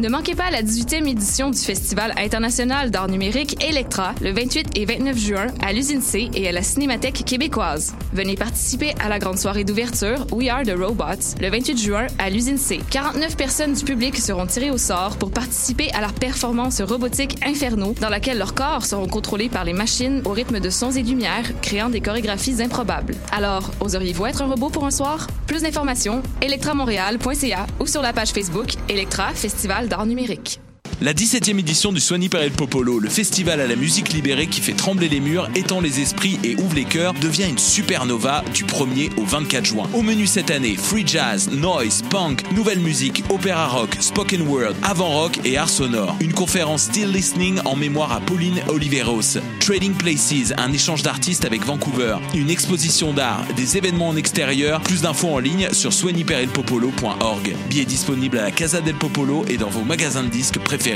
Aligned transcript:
Ne 0.00 0.08
manquez 0.08 0.34
pas 0.34 0.50
la 0.50 0.62
18e 0.62 1.06
édition 1.06 1.50
du 1.50 1.58
Festival 1.58 2.14
international 2.16 2.90
d'art 2.90 3.08
numérique 3.08 3.62
Electra 3.62 4.14
le 4.22 4.32
28 4.32 4.68
et 4.78 4.86
29 4.86 5.18
juin 5.18 5.46
à 5.62 5.74
l'usine 5.74 6.00
C 6.00 6.30
et 6.32 6.48
à 6.48 6.52
la 6.52 6.62
Cinémathèque 6.62 7.22
québécoise. 7.26 7.94
Venez 8.14 8.34
participer 8.34 8.94
à 8.98 9.10
la 9.10 9.18
grande 9.18 9.36
soirée 9.36 9.62
d'ouverture 9.62 10.26
We 10.32 10.48
Are 10.48 10.62
the 10.62 10.72
Robots 10.74 11.36
le 11.38 11.50
28 11.50 11.76
juin 11.76 12.06
à 12.18 12.30
l'usine 12.30 12.56
C. 12.56 12.80
49 12.88 13.36
personnes 13.36 13.74
du 13.74 13.84
public 13.84 14.16
seront 14.16 14.46
tirées 14.46 14.70
au 14.70 14.78
sort 14.78 15.18
pour 15.18 15.32
participer 15.32 15.90
à 15.92 16.00
leur 16.00 16.14
performance 16.14 16.80
robotique 16.80 17.36
Inferno 17.44 17.94
dans 18.00 18.08
laquelle 18.08 18.38
leurs 18.38 18.54
corps 18.54 18.86
seront 18.86 19.06
contrôlés 19.06 19.50
par 19.50 19.66
les 19.66 19.74
machines 19.74 20.22
au 20.24 20.30
rythme 20.30 20.60
de 20.60 20.70
sons 20.70 20.92
et 20.92 21.02
lumières, 21.02 21.52
créant 21.60 21.90
des 21.90 22.00
chorégraphies 22.00 22.62
improbables. 22.62 23.16
Alors, 23.32 23.70
oseriez-vous 23.80 24.24
être 24.24 24.40
un 24.40 24.46
robot 24.46 24.70
pour 24.70 24.86
un 24.86 24.90
soir? 24.90 25.26
Plus 25.46 25.60
d'informations, 25.60 26.22
electramontréal.ca 26.40 27.66
ou 27.80 27.86
sur 27.86 28.00
la 28.00 28.14
page 28.14 28.30
Facebook 28.30 28.76
Electra 28.88 29.34
Festival 29.34 29.89
d'art 29.90 30.06
numérique. 30.06 30.60
La 31.02 31.14
17e 31.14 31.58
édition 31.58 31.92
du 31.94 32.00
Soigny 32.00 32.28
Popolo, 32.28 32.98
le 32.98 33.08
festival 33.08 33.62
à 33.62 33.66
la 33.66 33.74
musique 33.74 34.12
libérée 34.12 34.48
qui 34.48 34.60
fait 34.60 34.74
trembler 34.74 35.08
les 35.08 35.20
murs, 35.20 35.48
étend 35.54 35.80
les 35.80 35.98
esprits 35.98 36.38
et 36.44 36.56
ouvre 36.56 36.74
les 36.74 36.84
cœurs, 36.84 37.14
devient 37.14 37.48
une 37.48 37.56
supernova 37.56 38.44
du 38.52 38.64
1er 38.64 39.08
au 39.16 39.24
24 39.24 39.64
juin. 39.64 39.88
Au 39.94 40.02
menu 40.02 40.26
cette 40.26 40.50
année, 40.50 40.76
free 40.76 41.06
jazz, 41.06 41.48
noise, 41.48 42.02
punk, 42.10 42.42
nouvelle 42.52 42.80
musique, 42.80 43.24
opéra 43.30 43.66
rock, 43.66 43.96
spoken 43.98 44.42
word, 44.42 44.74
avant 44.82 45.08
rock 45.08 45.40
et 45.42 45.56
art 45.56 45.70
sonore. 45.70 46.14
Une 46.20 46.34
conférence 46.34 46.82
Still 46.82 47.10
Listening 47.10 47.60
en 47.64 47.76
mémoire 47.76 48.12
à 48.12 48.20
Pauline 48.20 48.60
Oliveros. 48.68 49.38
Trading 49.60 49.94
Places, 49.94 50.52
un 50.58 50.70
échange 50.70 51.02
d'artistes 51.02 51.46
avec 51.46 51.64
Vancouver. 51.64 52.18
Une 52.34 52.50
exposition 52.50 53.14
d'art, 53.14 53.46
des 53.56 53.78
événements 53.78 54.08
en 54.08 54.16
extérieur. 54.16 54.82
Plus 54.82 55.00
d'infos 55.00 55.28
en 55.28 55.38
ligne 55.38 55.70
sur 55.72 55.94
soignyperelpopolo.org. 55.94 57.56
Billets 57.70 57.86
disponibles 57.86 58.36
à 58.36 58.42
la 58.42 58.50
Casa 58.50 58.82
del 58.82 58.96
Popolo 58.96 59.46
et 59.48 59.56
dans 59.56 59.70
vos 59.70 59.82
magasins 59.82 60.24
de 60.24 60.28
disques 60.28 60.58
préférés. 60.58 60.89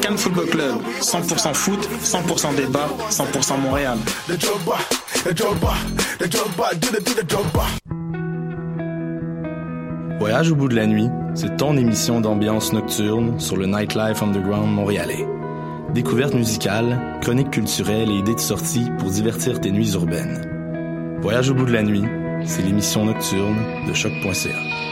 Cannes 0.00 0.16
Football 0.16 0.46
Club, 0.46 0.76
100% 1.00 1.54
foot, 1.54 1.88
100% 2.02 2.54
débat, 2.54 2.88
100% 3.10 3.60
Montréal. 3.60 3.98
Voyage 10.18 10.52
au 10.52 10.54
bout 10.54 10.68
de 10.68 10.76
la 10.76 10.86
nuit, 10.86 11.08
c'est 11.34 11.56
ton 11.56 11.76
émission 11.76 12.20
d'ambiance 12.20 12.72
nocturne 12.72 13.40
sur 13.40 13.56
le 13.56 13.66
Nightlife 13.66 14.22
Underground 14.22 14.72
montréalais. 14.72 15.26
Découvertes 15.94 16.34
musicales, 16.34 17.18
chroniques 17.20 17.50
culturelles 17.50 18.10
et 18.10 18.18
idées 18.18 18.34
de 18.34 18.40
sortie 18.40 18.86
pour 18.98 19.10
divertir 19.10 19.60
tes 19.60 19.72
nuits 19.72 19.92
urbaines. 19.94 21.18
Voyage 21.20 21.50
au 21.50 21.54
bout 21.54 21.66
de 21.66 21.72
la 21.72 21.82
nuit, 21.82 22.04
c'est 22.44 22.62
l'émission 22.62 23.04
nocturne 23.04 23.58
de 23.88 23.92
choc.ca. 23.92 24.91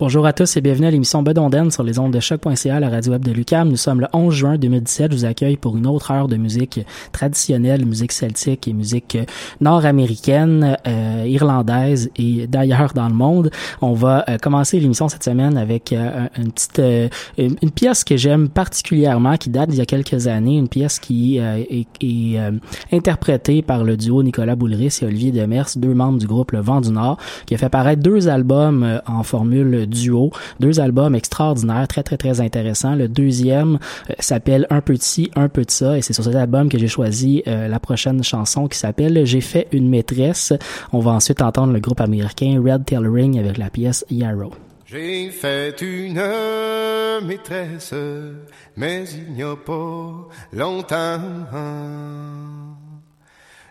Bonjour 0.00 0.26
à 0.26 0.32
tous 0.32 0.56
et 0.56 0.60
bienvenue 0.60 0.88
à 0.88 0.90
l'émission 0.90 1.22
Bedonden 1.22 1.70
sur 1.70 1.84
les 1.84 2.00
ondes 2.00 2.12
de 2.12 2.18
choc.ca, 2.18 2.80
la 2.80 2.88
radio 2.88 3.12
web 3.12 3.24
de 3.24 3.30
Lucam. 3.30 3.68
Nous 3.68 3.76
sommes 3.76 4.00
le 4.00 4.08
11 4.12 4.34
juin 4.34 4.58
2017. 4.58 5.12
Je 5.12 5.16
vous 5.16 5.24
accueille 5.24 5.56
pour 5.56 5.76
une 5.76 5.86
autre 5.86 6.10
heure 6.10 6.26
de 6.26 6.36
musique 6.36 6.80
traditionnelle, 7.12 7.86
musique 7.86 8.10
celtique 8.10 8.66
et 8.66 8.72
musique 8.72 9.16
nord-américaine, 9.60 10.76
euh, 10.88 11.24
irlandaise 11.28 12.10
et 12.16 12.48
d'ailleurs 12.48 12.92
dans 12.92 13.06
le 13.06 13.14
monde. 13.14 13.52
On 13.82 13.92
va 13.92 14.24
euh, 14.28 14.36
commencer 14.36 14.80
l'émission 14.80 15.08
cette 15.08 15.22
semaine 15.22 15.56
avec 15.56 15.92
euh, 15.92 16.26
une 16.38 16.50
petite 16.50 16.82
une, 17.38 17.70
pièce 17.70 18.02
que 18.02 18.16
j'aime 18.16 18.48
particulièrement, 18.48 19.36
qui 19.36 19.48
date 19.48 19.70
d'il 19.70 19.78
y 19.78 19.82
a 19.82 19.86
quelques 19.86 20.26
années, 20.26 20.56
une 20.56 20.68
pièce 20.68 20.98
qui 20.98 21.38
est, 21.38 21.86
est 22.00 22.38
interprétée 22.90 23.62
par 23.62 23.84
le 23.84 23.96
duo 23.96 24.24
Nicolas 24.24 24.56
Boulris 24.56 24.98
et 25.02 25.04
Olivier 25.04 25.30
Demers, 25.30 25.68
deux 25.76 25.94
membres 25.94 26.18
du 26.18 26.26
groupe 26.26 26.50
Le 26.50 26.60
Vent 26.60 26.80
du 26.80 26.90
Nord, 26.90 27.16
qui 27.46 27.54
a 27.54 27.58
fait 27.58 27.68
paraître 27.68 28.02
deux 28.02 28.28
albums 28.28 29.00
en 29.06 29.22
formule 29.22 29.83
duo. 29.86 30.30
Deux 30.60 30.80
albums 30.80 31.14
extraordinaires, 31.14 31.88
très 31.88 32.02
très 32.02 32.16
très 32.16 32.40
intéressants. 32.40 32.94
Le 32.94 33.08
deuxième 33.08 33.78
euh, 34.10 34.14
s'appelle 34.18 34.66
Un 34.70 34.82
ci, 35.00 35.30
un 35.34 35.48
peu 35.48 35.64
de 35.64 35.70
ça, 35.70 35.98
et 35.98 36.02
c'est 36.02 36.12
sur 36.12 36.24
cet 36.24 36.34
album 36.34 36.68
que 36.68 36.78
j'ai 36.78 36.88
choisi 36.88 37.42
euh, 37.46 37.68
la 37.68 37.80
prochaine 37.80 38.22
chanson 38.22 38.68
qui 38.68 38.78
s'appelle 38.78 39.24
J'ai 39.24 39.40
fait 39.40 39.68
une 39.72 39.88
maîtresse. 39.88 40.52
On 40.92 41.00
va 41.00 41.12
ensuite 41.12 41.42
entendre 41.42 41.72
le 41.72 41.80
groupe 41.80 42.00
américain 42.00 42.62
Red 42.64 42.84
Tail 42.84 43.06
Ring 43.06 43.38
avec 43.38 43.58
la 43.58 43.70
pièce 43.70 44.04
Yarrow. 44.10 44.52
J'ai 44.86 45.30
fait 45.30 45.80
une 45.80 46.22
maîtresse, 47.26 47.94
mais 48.76 49.04
il 49.10 49.34
n'y 49.34 49.42
a 49.42 49.56
pas 49.56 50.28
longtemps. 50.52 51.20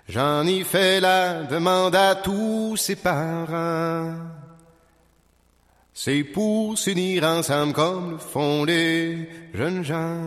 J'en 0.09 0.45
ai 0.45 0.63
fait 0.63 0.99
la 0.99 1.43
demande 1.43 1.95
à 1.95 2.15
tous 2.15 2.75
ses 2.75 2.97
parents. 2.97 4.15
C'est 5.95 6.23
pour 6.23 6.75
s'unir 6.75 7.23
ensemble 7.23 7.73
comme 7.73 8.13
le 8.13 8.17
font 8.17 8.63
les 8.63 9.29
jeunes 9.53 9.83
gens. 9.83 10.17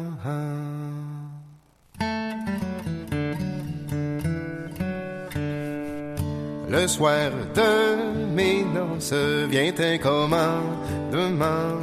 Le 6.71 6.87
soir 6.87 7.31
de 7.55 8.33
mes 8.33 8.63
noces 8.63 9.13
vient 9.49 9.75
un 9.79 9.99
commandement. 9.99 11.81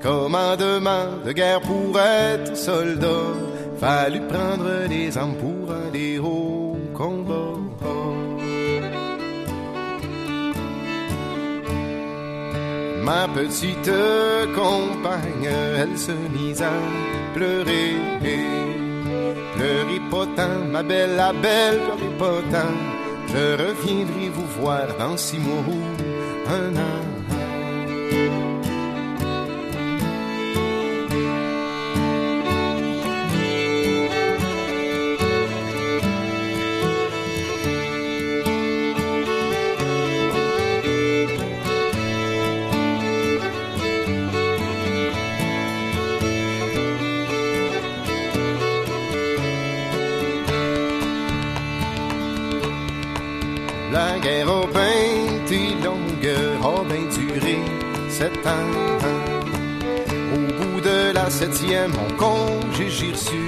Commandement 0.00 1.18
de 1.24 1.30
guerre 1.32 1.60
pour 1.60 1.96
être 1.98 2.56
soldat. 2.56 3.06
Fallu 3.78 4.20
prendre 4.26 4.88
les 4.88 5.16
armes 5.16 5.36
pour 5.36 5.72
aller 5.72 6.18
au 6.18 6.76
combat. 6.92 7.61
Ma 13.02 13.26
petite 13.28 13.90
compagne, 14.54 15.48
elle 15.76 15.98
se 15.98 16.12
mise 16.12 16.62
à 16.62 16.72
pleurer. 17.34 17.96
Tant, 20.36 20.64
ma 20.70 20.84
belle, 20.84 21.16
la 21.16 21.32
belle, 21.32 21.80
tant. 22.18 22.76
Je 23.26 23.56
reviendrai 23.60 24.28
vous 24.28 24.46
voir 24.60 24.86
dans 24.98 25.16
six 25.16 25.38
mois 25.38 25.64
ou 25.66 25.80
un 26.48 26.76
an. 26.76 27.21
Mon 61.88 62.16
congé 62.16 62.88
j'ai 62.88 63.12
reçu. 63.12 63.42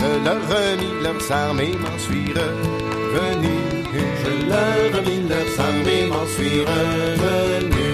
Je 0.00 0.24
leur 0.24 0.40
remis 0.52 0.94
leurs 1.02 1.32
armes 1.32 1.60
et 1.60 1.74
m'en 1.76 1.98
suis 1.98 2.32
revenu. 2.38 3.56
Je 4.22 4.32
leur 4.50 4.96
remis 4.96 5.22
leurs 5.28 5.60
armes 5.66 5.88
et 5.88 6.06
m'en 6.06 6.26
suis 6.34 6.60
revenu. 6.70 7.88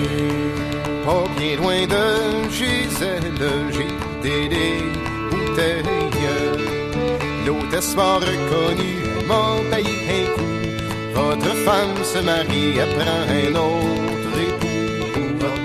Pas 1.05 1.25
bien 1.37 1.57
loin 1.57 1.87
de 1.95 2.05
Gisèle, 2.51 3.33
j'ai 3.75 4.49
des 4.49 4.77
bouteilles. 5.31 5.85
L'hôtesse 7.47 7.95
m'a 7.97 8.15
reconnu, 8.17 8.93
payé 9.71 9.95
un 10.17 10.27
coup. 10.35 10.55
Votre 11.15 11.55
femme 11.67 12.03
se 12.03 12.19
marie, 12.19 12.79
elle 12.79 12.95
prend 12.97 13.21
un 13.29 13.55
autre 13.61 13.95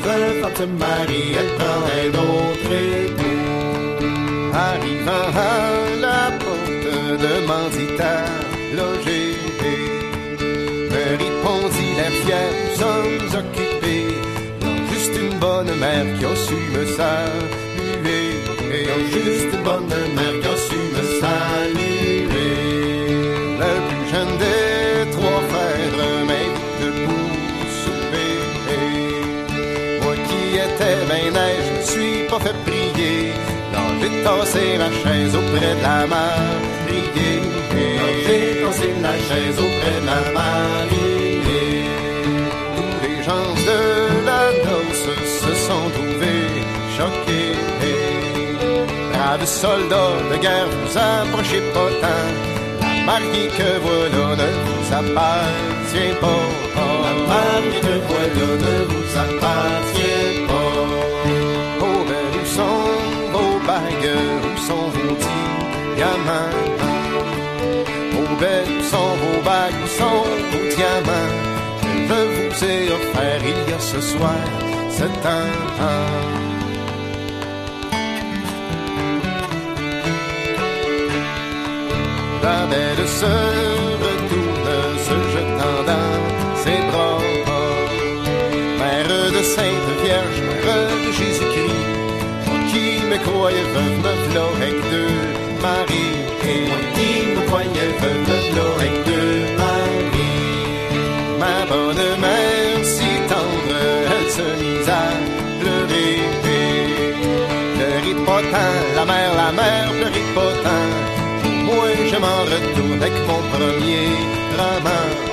femme 0.09 0.55
se 0.59 0.63
marie, 0.63 1.33
elle 1.39 1.51
prend 1.57 1.81
un 1.95 2.09
autre 2.09 2.71
époux 2.73 3.58
arrivant 4.59 5.31
à 5.35 5.59
la 6.05 6.21
porte 6.41 6.95
de 7.23 7.33
Mandita 7.47 8.15
logé. 8.77 9.21
Me 10.91 11.03
répondit 11.23 11.93
la 12.01 12.09
fière, 12.21 12.53
nous 12.63 12.75
sommes 12.83 13.29
occupés, 13.41 14.11
juste 14.91 15.15
une 15.23 15.35
bonne 15.39 15.73
mère 15.83 16.07
qui 16.17 16.25
a 16.25 16.35
su 16.45 16.59
me 16.75 16.83
saluer. 16.97 18.27
Et 18.77 18.87
juste 19.13 19.51
une 19.53 19.63
bonne 19.63 19.93
mère 20.17 20.35
qui 20.41 20.47
a 20.47 20.57
su 20.67 20.79
me 20.95 21.03
saluer. 21.21 22.55
Le 23.61 23.71
plus 23.87 24.05
jeune 24.11 24.35
des 24.43 25.11
trois 25.15 25.41
frères 25.51 25.95
m'invite 26.29 26.75
debout 26.81 27.31
souper. 27.81 28.35
Moi 30.03 30.15
qui 30.27 30.41
étais 30.65 30.97
bien 31.09 31.27
neige, 31.37 31.65
je 31.67 31.73
me 31.77 31.83
suis 31.91 32.19
pas 32.29 32.39
fait 32.45 32.59
prier. 32.65 33.23
J'ai 34.11 34.23
tassé 34.23 34.77
ma 34.77 34.89
chaise 35.01 35.35
auprès 35.35 35.75
de 35.75 35.81
la 35.81 36.07
mariée. 36.07 37.41
J'ai 38.25 38.61
tassé 38.61 38.89
ma 39.01 39.13
chaise 39.27 39.57
auprès 39.57 39.97
de 40.01 40.05
la 40.05 40.21
mariée. 40.33 41.85
Tous 42.75 42.95
les 43.03 43.17
gens 43.23 43.51
de 43.69 43.79
la 44.25 44.43
danse 44.65 45.07
se 45.43 45.51
sont 45.67 45.87
trouvés 45.95 46.47
choqués. 46.97 47.55
Braves 49.11 49.45
soldats 49.45 50.19
de 50.31 50.37
guerre, 50.37 50.69
vous 50.69 50.97
approchez 50.97 51.61
pas 51.73 51.91
tant. 52.01 52.31
La 52.81 52.91
mariée 53.05 53.49
que 53.57 53.69
voilà 53.85 54.35
ne 54.41 54.49
vous 54.65 54.85
appartient 54.99 56.15
pas. 56.21 56.43
La 57.05 57.13
mariée 57.29 57.79
que 57.81 57.93
voilà 58.07 58.47
ne 58.65 58.75
vous 58.91 59.09
appartient 59.23 60.47
pas. 60.47 60.58
Vos 64.01 64.13
où 64.47 64.57
sont 64.67 64.89
vos 64.95 65.15
diamants? 65.95 66.55
Oh, 68.17 68.35
ben, 68.39 68.63
où 68.79 68.83
sont 68.83 69.13
vos 69.21 69.41
bagues, 69.43 69.79
où 69.83 69.87
sont 69.87 70.23
vos 70.51 70.67
diamants? 70.75 71.35
Je 72.09 72.19
vous 72.25 72.63
ai 72.65 72.91
offert 72.97 73.41
il 73.43 73.71
y 73.71 73.73
a 73.73 73.79
ce 73.79 74.01
soir, 74.01 74.43
ce 74.89 75.03
temps. 75.23 75.53
La 82.41 82.65
belle 82.71 83.07
se 83.07 83.78
croyais 93.25 93.67
veuve, 93.73 93.97
me 94.05 94.13
v'là 94.23 94.43
avec 94.55 94.77
deux 94.93 95.17
maris. 95.61 96.13
Et 96.51 96.61
moi 96.69 96.81
qui 96.95 97.09
me 97.35 97.41
croyais 97.47 97.91
veuve, 98.01 98.23
me 98.29 98.37
v'là 98.51 98.65
avec 98.77 98.95
deux 99.09 99.37
maris. 99.61 100.49
Ma 101.41 101.57
bonne 101.71 102.07
mère, 102.23 102.83
si 102.83 103.09
tendre, 103.31 103.81
elle 104.15 104.29
se 104.37 104.47
mise 104.61 104.89
à 104.89 105.05
pleurer. 105.59 106.15
Pleurer 107.75 108.15
pas 108.25 108.41
tant, 108.53 108.77
la 108.97 109.05
mère, 109.05 109.33
la 109.41 109.51
mère, 109.59 109.89
pleurer 109.97 110.25
pas 110.35 110.53
tant. 110.65 110.89
Moi, 111.67 111.87
je 112.11 112.17
m'en 112.23 112.41
retourne 112.53 113.01
avec 113.01 113.13
mon 113.27 113.41
premier 113.53 114.07
roman. 114.57 115.28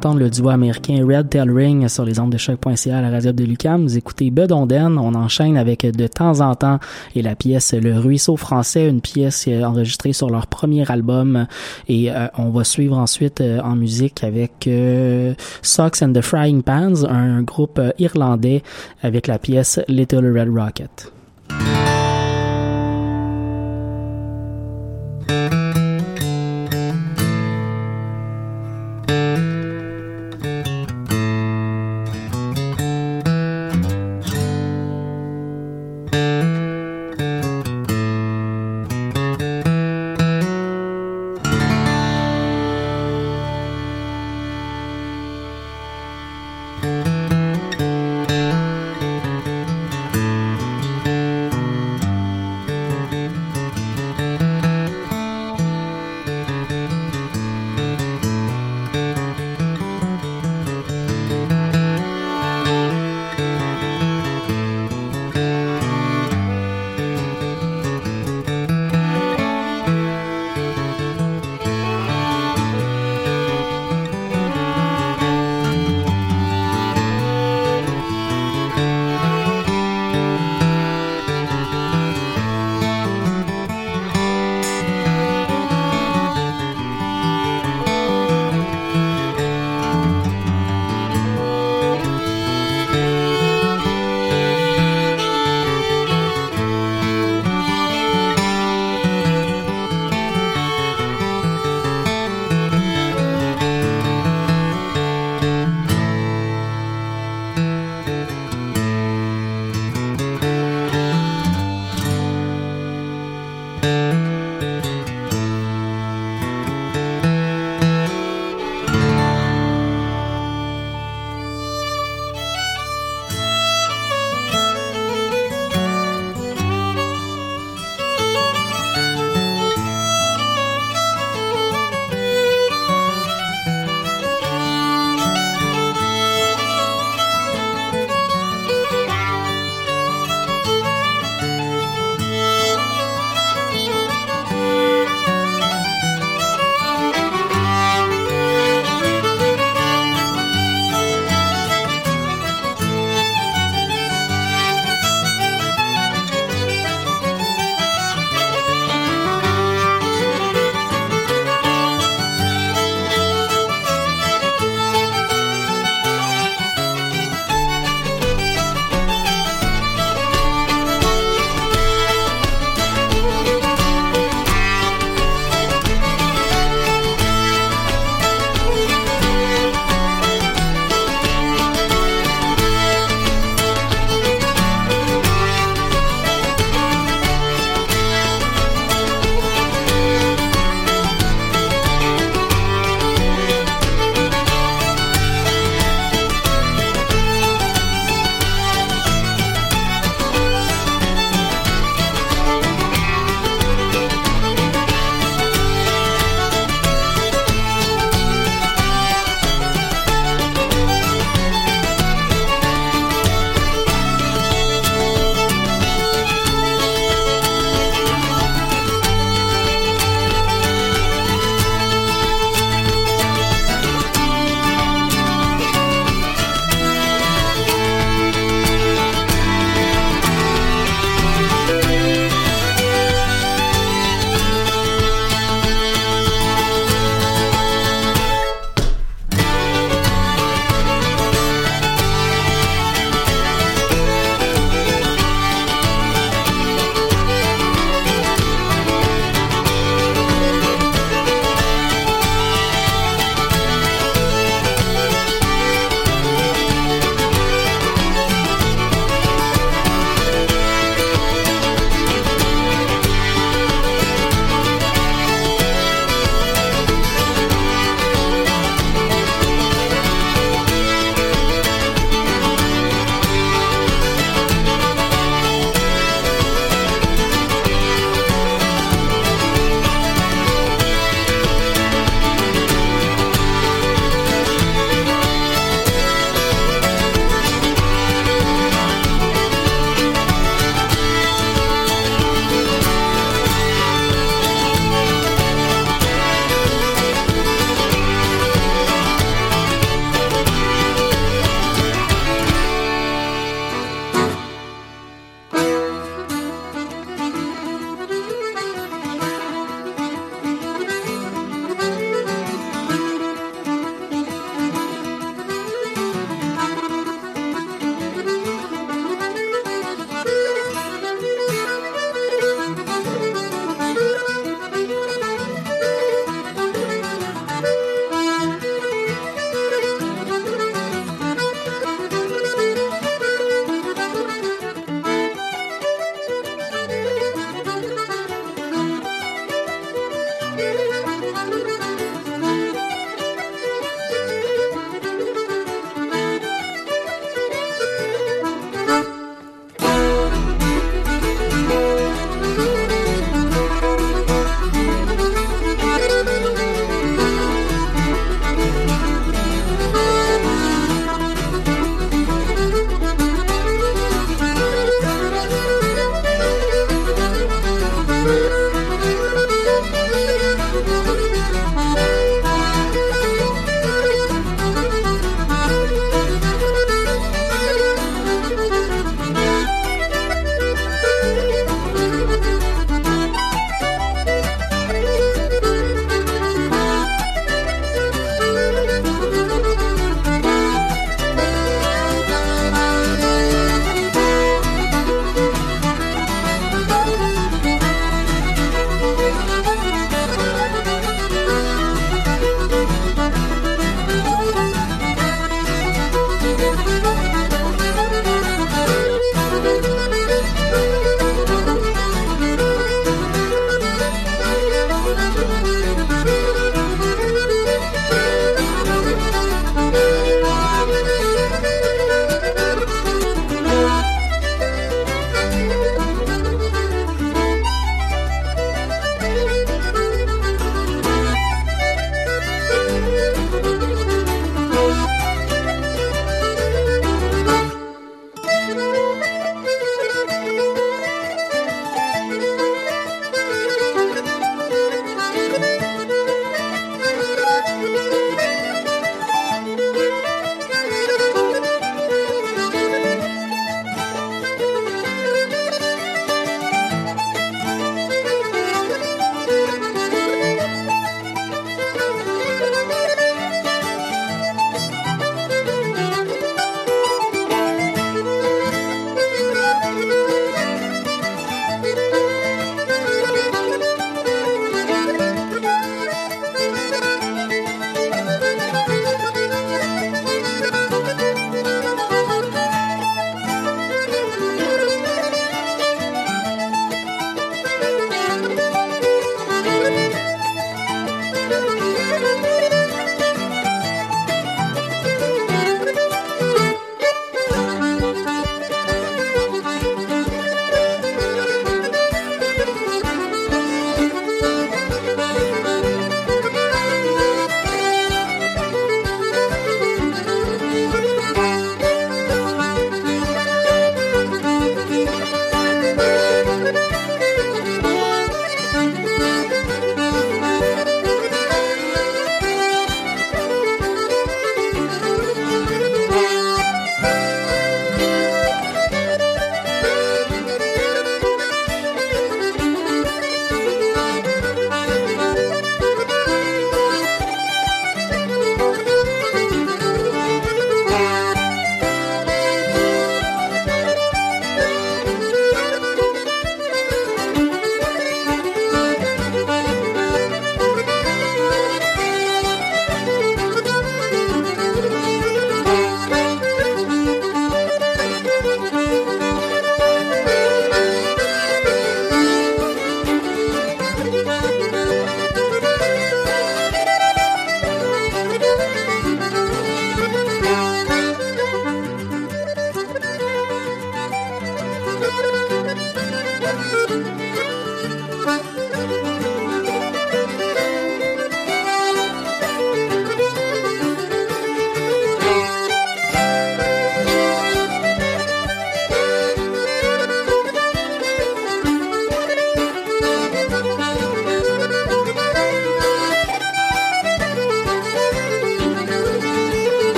D'entendre 0.00 0.20
le 0.20 0.30
duo 0.30 0.48
américain 0.48 1.06
Red 1.06 1.28
Tail 1.28 1.50
Ring 1.50 1.86
sur 1.86 2.06
les 2.06 2.18
ondes 2.20 2.32
de 2.32 2.38
choc.ca 2.38 2.96
à 2.96 3.02
la 3.02 3.10
radio 3.10 3.32
de 3.32 3.44
Lucam. 3.44 3.82
Vous 3.82 3.98
écoutez 3.98 4.30
Bud 4.30 4.50
Onden. 4.50 4.96
On 4.96 5.14
enchaîne 5.14 5.58
avec 5.58 5.84
de 5.84 6.06
temps 6.06 6.40
en 6.40 6.54
temps 6.54 6.80
et 7.14 7.20
la 7.20 7.36
pièce 7.36 7.74
Le 7.74 7.98
Ruisseau 7.98 8.38
français, 8.38 8.88
une 8.88 9.02
pièce 9.02 9.44
euh, 9.46 9.62
enregistrée 9.62 10.14
sur 10.14 10.30
leur 10.30 10.46
premier 10.46 10.90
album. 10.90 11.46
Et 11.86 12.10
euh, 12.10 12.28
on 12.38 12.48
va 12.48 12.64
suivre 12.64 12.96
ensuite 12.96 13.42
euh, 13.42 13.60
en 13.60 13.76
musique 13.76 14.24
avec 14.24 14.66
euh, 14.68 15.34
Socks 15.60 16.00
and 16.00 16.14
the 16.14 16.22
Frying 16.22 16.62
Pans, 16.62 17.04
un 17.06 17.42
groupe 17.42 17.78
euh, 17.78 17.90
irlandais 17.98 18.62
avec 19.02 19.26
la 19.26 19.38
pièce 19.38 19.80
Little 19.86 20.34
Red 20.34 20.48
Rocket. 20.48 21.12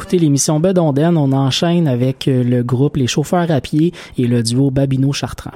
Écoutez 0.00 0.18
l'émission 0.18 0.60
Bedonden. 0.60 1.18
On 1.18 1.30
enchaîne 1.32 1.86
avec 1.86 2.26
euh, 2.26 2.42
le 2.42 2.62
groupe 2.62 2.96
Les 2.96 3.06
Chauffeurs 3.06 3.50
à 3.50 3.60
pied 3.60 3.92
et 4.16 4.26
le 4.26 4.42
duo 4.42 4.70
Babino-Chartrand. 4.70 5.52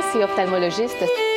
Optométriste 0.00 0.16
et 0.16 0.24
ophtalmologiste. 0.24 1.29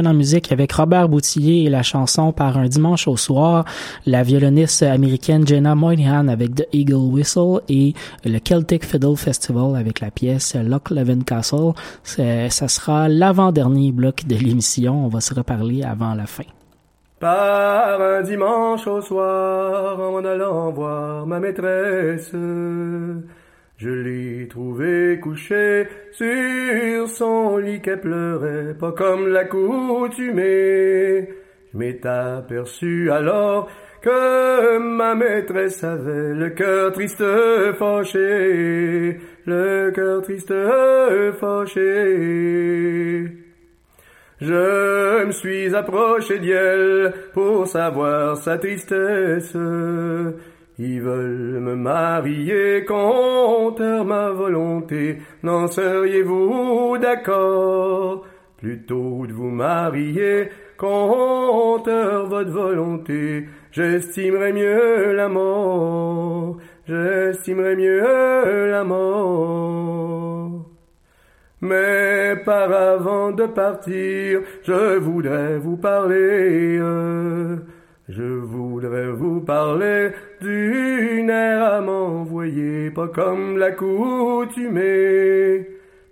En 0.00 0.14
musique 0.14 0.52
avec 0.52 0.72
Robert 0.72 1.08
Boutillier 1.08 1.64
et 1.64 1.70
la 1.70 1.82
chanson 1.82 2.32
Par 2.32 2.56
un 2.56 2.66
dimanche 2.66 3.06
au 3.08 3.16
soir, 3.16 3.64
la 4.06 4.22
violoniste 4.22 4.82
américaine 4.82 5.46
Jenna 5.46 5.74
Moynihan 5.74 6.28
avec 6.28 6.54
The 6.54 6.68
Eagle 6.72 6.94
Whistle 6.94 7.60
et 7.68 7.94
le 8.24 8.38
Celtic 8.38 8.84
Fiddle 8.84 9.16
Festival 9.16 9.76
avec 9.76 10.00
la 10.00 10.10
pièce 10.10 10.54
Loch 10.54 10.90
Levin 10.90 11.20
Castle. 11.20 11.72
Ça 12.04 12.68
sera 12.68 13.08
l'avant-dernier 13.08 13.92
bloc 13.92 14.26
de 14.26 14.36
l'émission. 14.36 15.04
On 15.04 15.08
va 15.08 15.20
se 15.20 15.34
reparler 15.34 15.82
avant 15.82 16.14
la 16.14 16.26
fin. 16.26 16.44
Par 17.20 18.00
un 18.00 18.22
dimanche 18.22 18.86
au 18.86 19.00
soir, 19.00 20.00
en 20.00 20.24
allant 20.24 20.72
voir 20.72 21.26
ma 21.26 21.38
maîtresse, 21.38 22.32
je 23.82 23.90
l'ai 23.90 24.46
trouvé 24.46 25.18
couché 25.20 25.88
sur 26.12 27.08
son 27.08 27.56
lit 27.56 27.80
qu'elle 27.80 28.00
pleurait, 28.00 28.74
pas 28.78 28.92
comme 28.92 29.26
l'accoutumée. 29.26 31.28
Je 31.72 31.78
m'étais 31.78 32.08
aperçu 32.08 33.10
alors 33.10 33.68
que 34.00 34.78
ma 34.78 35.16
maîtresse 35.16 35.82
avait 35.82 36.34
le 36.34 36.50
cœur 36.50 36.92
triste 36.92 37.24
fâché, 37.76 39.18
le 39.46 39.90
cœur 39.90 40.22
triste 40.22 40.54
fâché. 41.40 43.26
Je 44.40 45.24
me 45.24 45.32
suis 45.32 45.74
approché 45.74 46.38
d'elle 46.38 47.12
pour 47.32 47.66
savoir 47.66 48.36
sa 48.36 48.58
tristesse. 48.58 49.56
Ils 50.84 51.00
veulent 51.00 51.60
me 51.60 51.76
marier 51.76 52.84
contre 52.84 54.04
ma 54.04 54.30
volonté. 54.30 55.18
N'en 55.44 55.68
seriez-vous 55.68 56.98
d'accord? 57.00 58.26
Plutôt 58.56 59.24
de 59.28 59.32
vous 59.32 59.50
marier 59.50 60.48
contre 60.76 62.26
votre 62.28 62.50
volonté. 62.50 63.46
J'estimerais 63.70 64.52
mieux 64.52 65.12
la 65.12 65.28
mort. 65.28 66.56
J'estimerais 66.88 67.76
mieux 67.76 68.66
la 68.68 68.82
mort. 68.82 70.66
Mais 71.60 72.34
par 72.44 72.72
avant 72.72 73.30
de 73.30 73.46
partir, 73.46 74.40
je 74.64 74.98
voudrais 74.98 75.58
vous 75.58 75.76
parler. 75.76 76.80
Je 78.08 78.24
voudrais 78.24 79.10
vous 79.12 79.40
parler 79.40 80.10
d'une 80.42 81.30
à 81.30 81.80
m'envoyer, 81.80 82.90
pas 82.90 83.08
comme 83.08 83.56
l'accoutumée. 83.56 84.82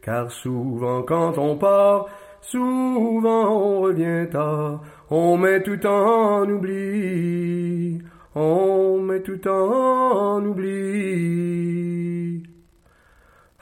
Car 0.00 0.30
souvent 0.30 1.02
quand 1.02 1.36
on 1.36 1.56
part, 1.56 2.06
souvent 2.40 3.48
on 3.50 3.80
revient 3.80 4.28
tard, 4.30 4.82
on 5.10 5.36
met 5.36 5.62
tout 5.62 5.84
en 5.86 6.48
oubli, 6.48 7.98
on 8.34 9.00
met 9.00 9.20
tout 9.20 9.46
en 9.48 10.44
oubli. 10.44 12.42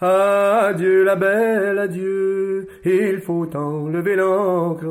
Adieu 0.00 1.02
la 1.04 1.16
belle, 1.16 1.78
adieu, 1.78 2.68
il 2.84 3.20
faut 3.20 3.50
enlever 3.56 4.14
l'encre. 4.16 4.86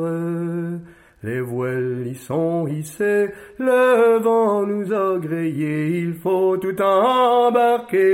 Les 1.28 1.42
voiles 1.42 2.08
y 2.08 2.16
sont 2.16 2.66
hissées, 2.68 3.28
le 3.60 4.18
vent 4.20 4.66
nous 4.66 4.94
a 4.94 5.20
grillés, 5.20 6.00
il 6.00 6.14
faut 6.14 6.56
tout 6.56 6.82
embarquer. 6.82 8.06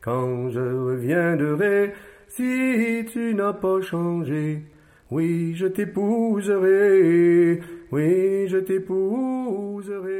Quand 0.00 0.50
je 0.50 0.58
reviendrai, 0.58 1.92
si 2.26 3.06
tu 3.12 3.32
n'as 3.34 3.52
pas 3.52 3.80
changé, 3.80 4.64
oui, 5.12 5.54
je 5.54 5.66
t'épouserai, 5.66 7.60
oui, 7.92 8.48
je 8.48 8.58
t'épouserai. 8.58 10.14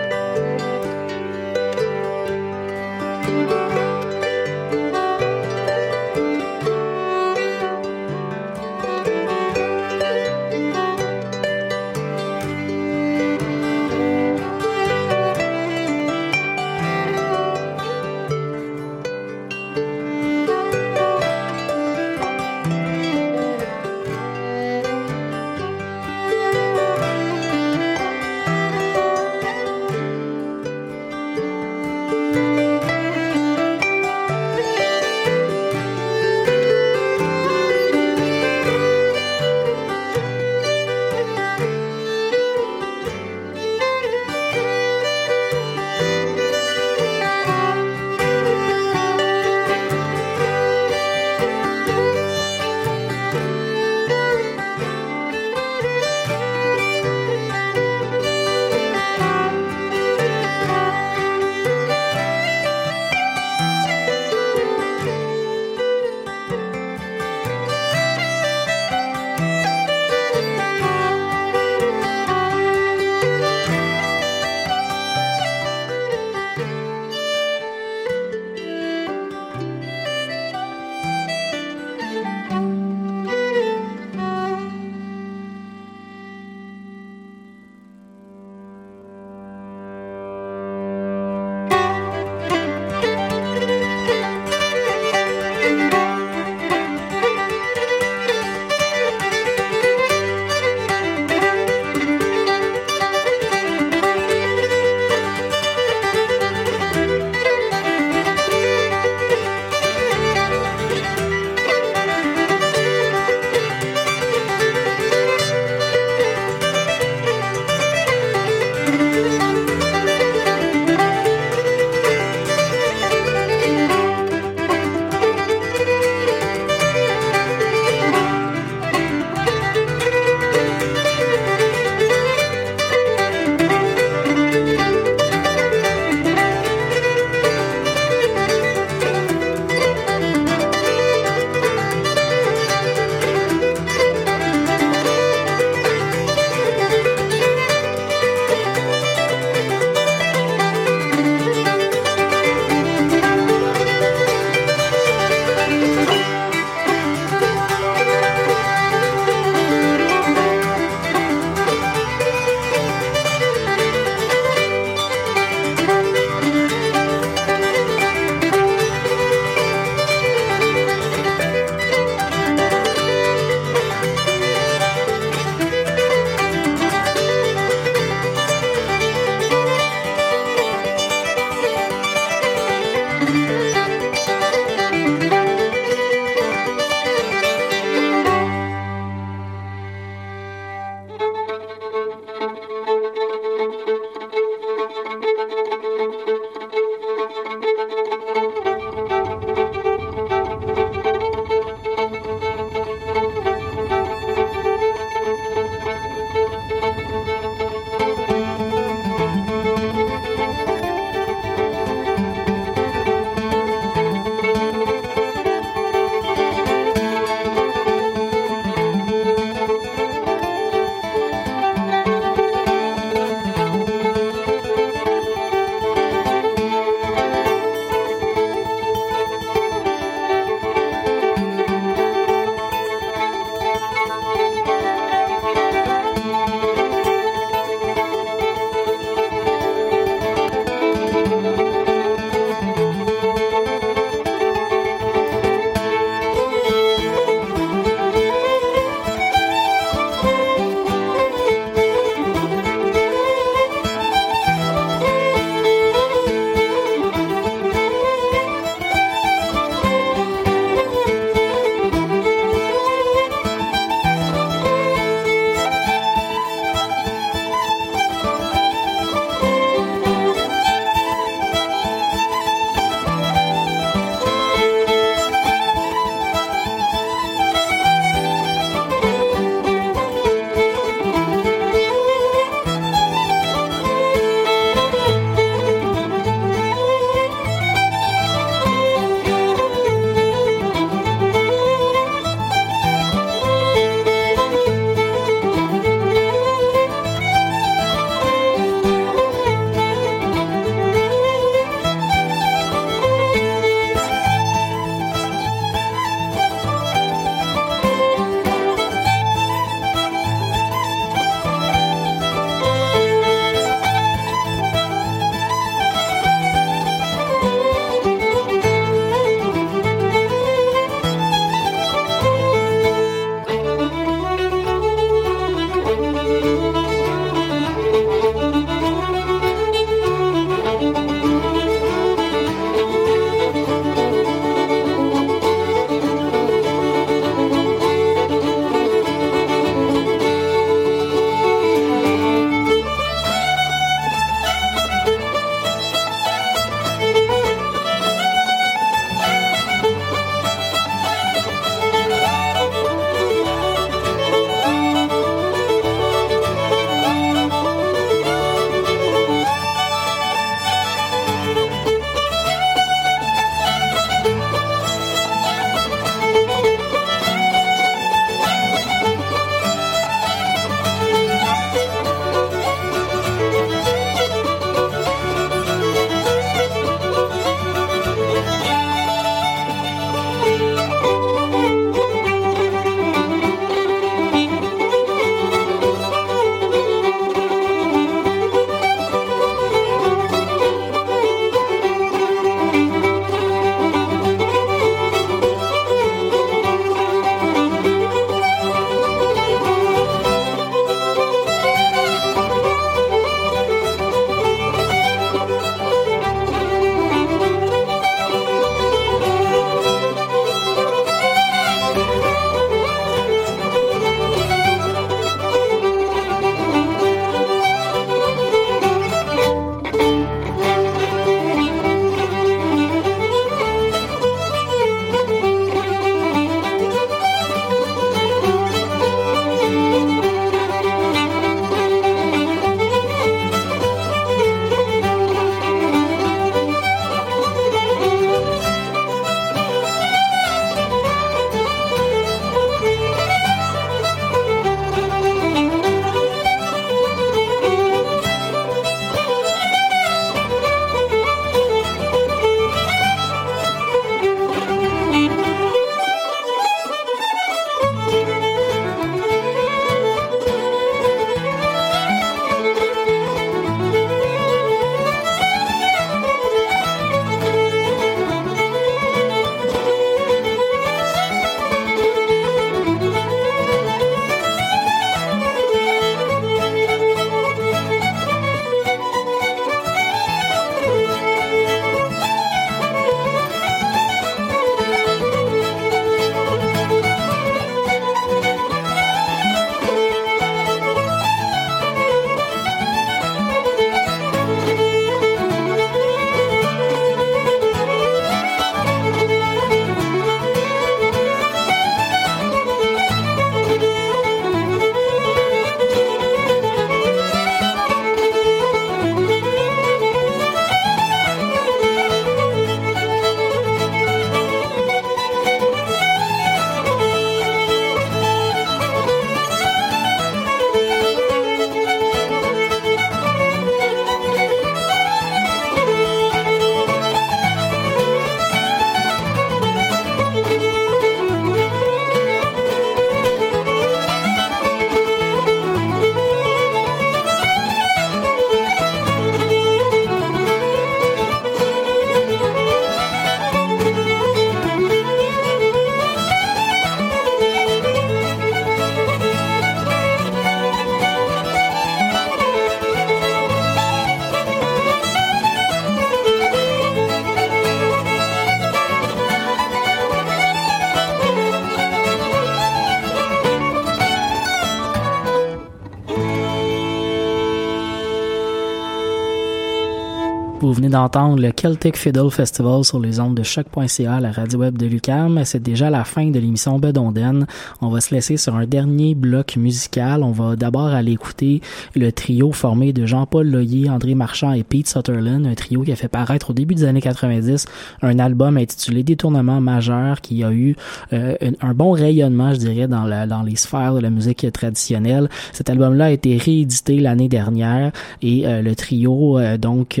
Vous 571.00 571.06
venez 571.06 571.29
le 571.36 571.52
Celtic 571.52 571.96
Fiddle 571.96 572.30
Festival 572.30 572.84
sur 572.84 572.98
les 572.98 573.20
ondes 573.20 573.34
de 573.34 573.42
choc.ca, 573.42 574.20
la 574.20 574.32
radio 574.32 574.60
web 574.60 574.78
de 574.78 574.86
Lucam. 574.86 575.42
C'est 575.44 575.62
déjà 575.62 575.90
la 575.90 576.04
fin 576.04 576.30
de 576.30 576.38
l'émission 576.38 576.78
Bedonden. 576.78 577.46
On 577.80 577.88
va 577.88 578.00
se 578.00 578.14
laisser 578.14 578.36
sur 578.36 578.56
un 578.56 578.66
dernier 578.66 579.14
bloc 579.14 579.56
musical. 579.56 580.22
On 580.22 580.32
va 580.32 580.56
d'abord 580.56 580.86
aller 580.86 581.12
écouter 581.12 581.60
le 581.94 582.10
trio 582.10 582.52
formé 582.52 582.92
de 582.92 583.06
Jean-Paul 583.06 583.48
Loyer, 583.48 583.90
André 583.90 584.14
Marchand 584.14 584.52
et 584.52 584.62
Pete 584.62 584.88
Sutherland, 584.88 585.46
un 585.46 585.54
trio 585.54 585.82
qui 585.82 585.92
a 585.92 585.96
fait 585.96 586.08
paraître 586.08 586.50
au 586.50 586.52
début 586.52 586.74
des 586.74 586.84
années 586.84 587.00
90 587.00 587.66
un 588.02 588.18
album 588.18 588.56
intitulé 588.56 589.02
Détournement 589.02 589.60
majeur 589.60 590.20
qui 590.20 590.42
a 590.44 590.52
eu 590.52 590.76
euh, 591.12 591.36
un, 591.60 591.74
bon 591.74 591.92
rayonnement, 591.92 592.54
je 592.54 592.58
dirais, 592.58 592.88
dans, 592.88 593.42
les 593.44 593.56
sphères 593.56 593.94
de 593.94 594.00
la 594.00 594.10
musique 594.10 594.46
traditionnelle. 594.52 595.28
Cet 595.52 595.70
album-là 595.70 596.06
a 596.06 596.10
été 596.10 596.36
réédité 596.36 596.98
l'année 596.98 597.28
dernière 597.28 597.92
et 598.22 598.46
euh, 598.46 598.62
le 598.62 598.74
trio 598.74 599.38
euh, 599.38 599.58
donc 599.58 600.00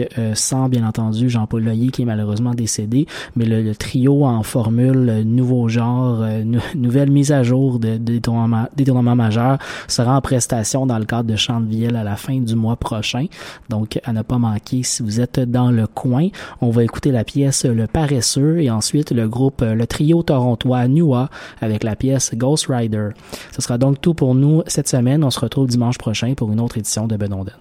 bien 0.70 0.86
entendu 0.86 1.19
Jean-Paul 1.28 1.64
Loyer 1.64 1.88
qui 1.88 2.02
est 2.02 2.04
malheureusement 2.06 2.54
décédé, 2.54 3.06
mais 3.36 3.44
le, 3.44 3.74
trio 3.74 4.24
en 4.24 4.42
formule 4.42 5.08
euh, 5.08 5.24
nouveau 5.24 5.68
genre, 5.68 6.18
euh, 6.22 6.42
nouvelle 6.74 7.10
mise 7.10 7.32
à 7.32 7.42
jour 7.42 7.78
de, 7.78 7.96
détournement, 7.96 9.14
majeur 9.14 9.58
sera 9.88 10.16
en 10.16 10.20
prestation 10.20 10.86
dans 10.86 10.98
le 10.98 11.04
cadre 11.04 11.30
de 11.30 11.36
Chanteville 11.36 11.96
à 11.96 12.04
la 12.04 12.16
fin 12.16 12.38
du 12.40 12.54
mois 12.54 12.76
prochain. 12.76 13.26
Donc 13.68 14.00
à 14.04 14.12
ne 14.12 14.22
pas 14.22 14.38
manquer 14.38 14.82
si 14.82 15.02
vous 15.02 15.20
êtes 15.20 15.40
dans 15.40 15.70
le 15.70 15.86
coin. 15.86 16.28
On 16.60 16.70
va 16.70 16.84
écouter 16.84 17.10
la 17.10 17.24
pièce 17.24 17.64
Le 17.64 17.86
Paresseux 17.86 18.60
et 18.60 18.70
ensuite 18.70 19.12
le 19.12 19.28
groupe, 19.28 19.62
euh, 19.62 19.74
le 19.74 19.86
trio 19.86 20.22
torontois 20.22 20.88
Nua 20.88 21.28
avec 21.60 21.84
la 21.84 21.96
pièce 21.96 22.34
Ghost 22.34 22.66
Rider. 22.68 23.10
Ce 23.52 23.62
sera 23.62 23.78
donc 23.78 24.00
tout 24.00 24.14
pour 24.14 24.34
nous 24.34 24.62
cette 24.66 24.88
semaine. 24.88 25.24
On 25.24 25.30
se 25.30 25.40
retrouve 25.40 25.66
dimanche 25.68 25.98
prochain 25.98 26.34
pour 26.34 26.50
une 26.52 26.60
autre 26.60 26.78
édition 26.78 27.06
de 27.06 27.16
Benonden. 27.16 27.54